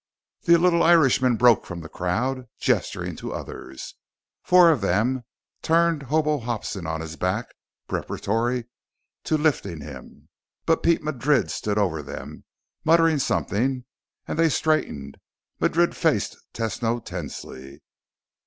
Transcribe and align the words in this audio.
The 0.45 0.57
little 0.57 0.81
Irishman 0.81 1.35
broke 1.37 1.63
from 1.63 1.81
the 1.81 1.87
crowd, 1.87 2.47
gesturing 2.59 3.15
to 3.17 3.33
others. 3.35 3.93
Four 4.41 4.71
of 4.71 4.81
them 4.81 5.25
turned 5.61 6.01
Hobo 6.01 6.39
Hobson 6.39 6.87
on 6.87 7.01
his 7.01 7.15
back 7.15 7.53
preparatory 7.87 8.65
to 9.25 9.37
lifting 9.37 9.81
him. 9.81 10.29
But 10.65 10.81
Pete 10.81 11.03
Madrid 11.03 11.51
stood 11.51 11.77
over 11.77 12.01
them, 12.01 12.45
muttering 12.83 13.19
something, 13.19 13.85
and 14.27 14.39
they 14.39 14.49
straightened. 14.49 15.19
Madrid 15.59 15.95
faced 15.95 16.35
Tesno 16.51 17.05
tensely. 17.05 17.83